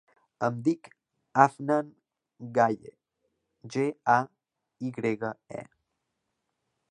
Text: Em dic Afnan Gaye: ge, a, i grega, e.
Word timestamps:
Em 0.45 0.55
dic 0.67 0.87
Afnan 1.43 1.91
Gaye: 2.57 2.93
ge, 3.75 3.85
a, 4.15 4.17
i 4.89 4.93
grega, 4.97 5.33
e. 5.61 5.65